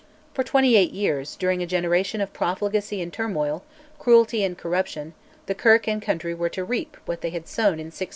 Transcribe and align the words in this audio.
For 0.33 0.43
twenty 0.43 0.75
eight 0.77 0.93
years, 0.93 1.35
during 1.35 1.61
a 1.61 1.67
generation 1.67 2.21
of 2.21 2.33
profligacy 2.33 3.03
and 3.03 3.13
turmoil, 3.13 3.63
cruelty 3.99 4.43
and 4.43 4.57
corruption, 4.57 5.13
the 5.45 5.53
Kirk 5.53 5.87
and 5.87 6.01
country 6.01 6.33
were 6.33 6.49
to 6.49 6.63
reap 6.63 6.97
what 7.05 7.21
they 7.21 7.29
had 7.29 7.47
sown 7.47 7.73
in 7.77 7.93
1638. 7.93 8.09